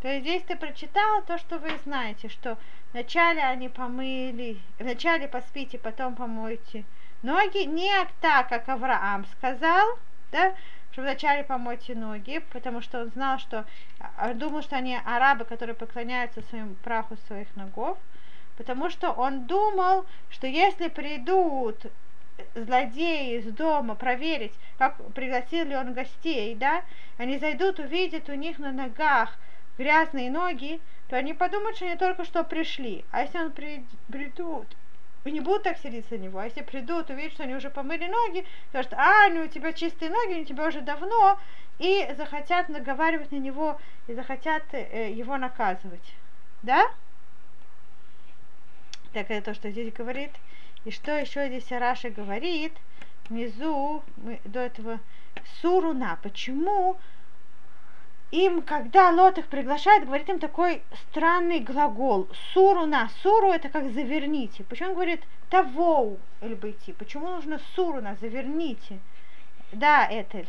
То 0.07 0.13
есть 0.13 0.23
здесь 0.25 0.43
ты 0.45 0.55
прочитала 0.55 1.21
то, 1.23 1.37
что 1.37 1.59
вы 1.59 1.69
знаете, 1.83 2.29
что 2.29 2.59
вначале 2.93 3.43
они 3.43 3.69
помыли, 3.69 4.61
вначале 4.79 5.27
поспите, 5.27 5.79
потом 5.81 6.15
помойте 6.15 6.85
ноги, 7.23 7.65
не 7.65 7.91
так, 8.21 8.49
как 8.49 8.69
Авраам 8.69 9.27
сказал, 9.33 9.99
да, 10.31 10.55
что 10.93 11.03
вначале 11.03 11.43
помойте 11.43 11.97
ноги, 11.97 12.39
потому 12.53 12.83
что 12.83 13.01
он 13.01 13.09
знал, 13.09 13.41
что 13.41 13.65
а, 13.99 14.33
думал, 14.33 14.63
что 14.63 14.77
они 14.77 14.97
арабы, 15.05 15.45
которые 15.45 15.75
поклоняются 15.75 16.41
своим 16.43 16.77
праху 16.85 17.17
своих 17.27 17.49
ногов, 17.57 17.99
потому 18.57 18.91
что 18.91 19.11
он 19.11 19.47
думал, 19.47 20.07
что 20.31 20.47
если 20.47 20.87
придут 20.87 21.85
злодеи 22.55 23.41
из 23.41 23.53
дома 23.53 23.97
проверить, 23.97 24.55
как 24.79 25.05
пригласил 25.15 25.67
ли 25.67 25.75
он 25.75 25.95
гостей, 25.95 26.55
да, 26.55 26.85
они 27.19 27.39
зайдут, 27.39 27.81
увидят 27.81 28.29
у 28.29 28.35
них 28.35 28.61
на 28.61 28.71
ногах 28.71 29.37
грязные 29.79 30.31
ноги, 30.31 30.81
то 31.09 31.17
они 31.17 31.35
подумают, 31.35 31.77
что 31.77 31.87
они 31.87 31.97
только 31.97 32.25
что 32.25 32.45
пришли. 32.45 33.05
А 33.11 33.23
если 33.23 33.39
он 33.39 33.53
придут 33.53 34.67
вы 35.27 35.33
не 35.33 35.41
будут 35.41 35.65
так 35.65 35.77
сердиться 35.79 36.15
на 36.15 36.19
него. 36.19 36.39
А 36.39 36.45
если 36.45 36.63
придут, 36.63 37.11
увидят, 37.11 37.33
что 37.33 37.43
они 37.43 37.57
уже 37.57 37.69
помыли 37.69 38.07
ноги, 38.07 38.47
скажут, 38.69 38.95
а, 38.95 39.29
ну 39.29 39.43
у 39.43 39.49
тебя 39.49 39.73
чистые 39.73 40.09
ноги, 40.09 40.41
у 40.41 40.45
тебя 40.45 40.69
уже 40.69 40.83
давно, 40.83 41.37
и 41.81 42.09
захотят 42.17 42.69
наговаривать 42.69 43.33
на 43.33 43.37
него, 43.39 43.77
и 44.07 44.15
захотят 44.15 44.63
э, 44.71 45.11
его 45.11 45.37
наказывать. 45.37 46.15
Да? 46.63 46.93
Так 49.13 49.33
это 49.33 49.47
то, 49.47 49.55
что 49.55 49.73
здесь 49.73 49.93
говорит. 49.93 50.31
И 50.85 50.93
что 50.93 51.11
еще 51.19 51.49
здесь 51.49 51.73
Раша 51.73 52.11
говорит, 52.11 52.75
внизу, 53.29 54.05
мы 54.19 54.41
до 54.45 54.61
этого, 54.61 55.01
Суруна. 55.61 56.21
Почему 56.23 56.99
им, 58.31 58.63
когда 58.63 59.11
Лот 59.11 59.39
их 59.39 59.47
приглашает, 59.47 60.05
говорит 60.05 60.29
им 60.29 60.39
такой 60.39 60.83
странный 61.09 61.61
глагол. 61.61 62.29
Суру 62.53 62.87
на. 62.87 63.09
Суру 63.23 63.53
это 63.53 63.69
как 63.69 63.93
заверните. 63.93 64.65
Почему 64.65 64.91
он 64.91 64.95
говорит 64.95 65.23
того 65.49 66.17
эльбыти? 66.41 66.93
Почему 66.93 67.29
нужно 67.29 67.61
суру 67.75 68.01
на 68.01 68.17
заверните? 68.17 68.99
Да, 69.73 70.07
Этель. 70.11 70.49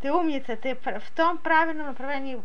Ты 0.00 0.10
умница, 0.10 0.56
ты 0.56 0.74
в 0.74 1.10
том 1.14 1.36
правильном 1.36 1.88
направлении 1.88 2.40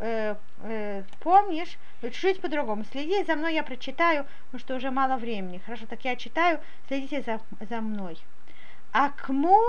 э, 0.00 0.34
э, 0.64 1.04
помнишь, 1.20 1.78
но 2.02 2.08
чуть-чуть 2.08 2.40
по-другому. 2.40 2.84
Следи 2.90 3.22
за 3.22 3.36
мной, 3.36 3.54
я 3.54 3.62
прочитаю, 3.62 4.26
потому 4.46 4.58
что 4.58 4.74
уже 4.74 4.90
мало 4.90 5.16
времени. 5.16 5.62
Хорошо, 5.64 5.86
так 5.86 6.04
я 6.04 6.16
читаю, 6.16 6.58
следите 6.88 7.22
за, 7.22 7.40
за 7.68 7.80
мной. 7.80 8.18
Акму 8.90 9.60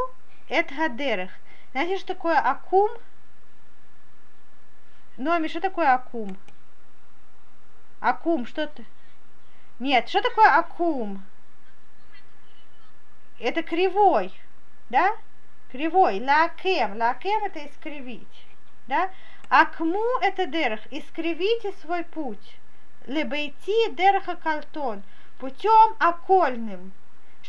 это 0.50 0.74
гадерах. 0.74 1.32
Знаете, 1.72 1.98
что 1.98 2.08
такое 2.08 2.40
акум? 2.40 2.90
Номи, 5.18 5.48
что 5.48 5.62
такое 5.62 5.94
акум? 5.94 6.38
Акум, 8.00 8.46
что 8.46 8.68
то 8.68 8.84
Нет, 9.80 10.10
что 10.10 10.22
такое 10.22 10.58
акум? 10.58 11.24
Это 13.40 13.64
кривой, 13.64 14.34
да? 14.90 15.16
Кривой. 15.72 16.20
Лакем. 16.20 16.98
Лакем 16.98 17.44
это 17.46 17.66
искривить, 17.66 18.46
да? 18.88 19.12
Акму 19.50 20.04
это 20.22 20.46
дерах. 20.46 20.82
Искривите 20.92 21.72
свой 21.82 22.04
путь. 22.04 22.58
Лебейти 23.06 23.92
дераха 23.92 24.36
калтон. 24.36 25.04
Путем 25.38 25.96
окольным. 26.00 26.92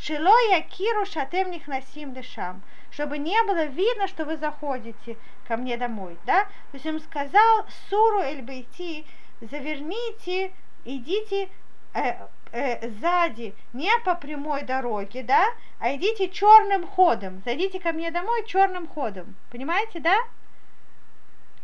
Шило 0.02 0.38
якиру 0.50 1.04
шатем 1.06 1.50
нихнасим 1.50 2.12
дышам 2.12 2.62
чтобы 2.90 3.18
не 3.18 3.40
было 3.44 3.64
видно, 3.66 4.08
что 4.08 4.24
вы 4.24 4.36
заходите 4.36 5.16
ко 5.46 5.56
мне 5.56 5.76
домой, 5.76 6.18
да? 6.26 6.44
То 6.44 6.74
есть 6.74 6.86
он 6.86 7.00
сказал, 7.00 7.66
суру 7.88 8.20
эль 8.20 8.42
бейти, 8.42 9.06
заверните, 9.40 10.52
идите 10.84 11.48
э, 11.94 12.14
э, 12.52 12.90
сзади, 12.90 13.54
не 13.72 13.90
по 14.04 14.14
прямой 14.14 14.62
дороге, 14.62 15.22
да, 15.22 15.44
а 15.78 15.94
идите 15.94 16.28
черным 16.28 16.86
ходом, 16.86 17.42
зайдите 17.44 17.80
ко 17.80 17.92
мне 17.92 18.10
домой 18.10 18.44
черным 18.46 18.86
ходом, 18.86 19.36
понимаете, 19.50 20.00
да? 20.00 20.16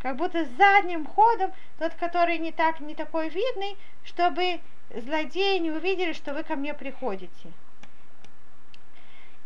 Как 0.01 0.17
будто 0.17 0.45
задним 0.57 1.07
ходом, 1.07 1.53
тот, 1.79 1.95
который 1.95 2.39
не 2.39 2.53
так, 2.53 2.81
не 2.81 2.95
такой 2.95 3.29
видный, 3.29 3.77
чтобы 4.05 4.61
злодеи 4.95 5.59
не 5.59 5.73
увидели, 5.73 6.13
что 6.13 6.33
вы 6.33 6.45
ко 6.45 6.55
мне 6.55 6.75
приходите. 6.75 7.53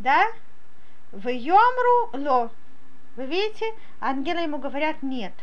Да? 0.00 0.28
В 1.12 1.28
Йомру 1.28 2.10
ло. 2.14 2.50
Вы 3.16 3.26
видите, 3.26 3.66
ангелы 4.00 4.40
ему 4.40 4.56
говорят 4.56 5.02
нет. 5.02 5.34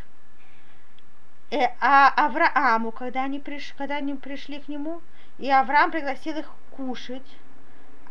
Э, 1.51 1.67
а 1.79 2.09
Аврааму, 2.25 2.91
когда 2.91 3.25
они, 3.25 3.39
приш, 3.39 3.75
когда 3.77 3.97
они 3.97 4.15
пришли 4.15 4.59
к 4.59 4.67
нему, 4.67 5.01
и 5.37 5.49
Авраам 5.51 5.91
пригласил 5.91 6.37
их 6.37 6.49
кушать, 6.71 7.37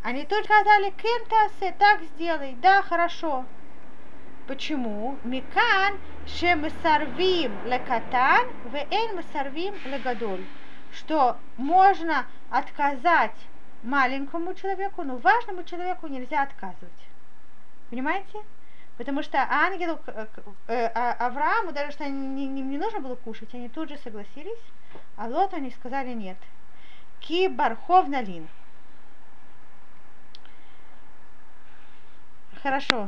они 0.04 0.24
только 0.24 0.44
сказали, 0.44 0.90
кентасе, 0.90 1.74
так 1.80 2.02
сделай, 2.14 2.54
да, 2.62 2.80
хорошо. 2.82 3.44
Почему? 4.46 5.18
Микан 5.24 5.98
шемсарвим 6.26 7.52
лекатан, 7.64 8.46
веэн 8.72 9.20
сарвим 9.32 9.74
легадоль. 9.84 10.44
Что 10.92 11.36
можно 11.56 12.24
отказать 12.50 13.34
маленькому 13.82 14.54
человеку, 14.54 15.02
но 15.02 15.16
важному 15.16 15.64
человеку 15.64 16.06
нельзя 16.06 16.42
отказывать. 16.42 16.92
Понимаете? 17.90 18.38
Потому 18.96 19.22
что 19.22 19.38
ангелу 19.48 20.00
э, 20.06 20.90
а, 20.94 21.12
Аврааму, 21.26 21.72
даже 21.72 21.92
что 21.92 22.08
не, 22.08 22.46
не, 22.46 22.62
не 22.62 22.78
нужно 22.78 23.00
было 23.00 23.14
кушать, 23.14 23.54
они 23.54 23.68
тут 23.68 23.90
же 23.90 23.98
согласились, 23.98 24.58
а 25.16 25.26
Лоту 25.26 25.56
они 25.56 25.70
сказали 25.70 26.14
нет. 26.14 26.38
Ки 27.20 27.48
бархов 27.48 28.08
налин. 28.08 28.48
Хорошо. 32.62 33.06